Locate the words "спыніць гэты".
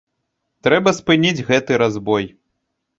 1.01-1.81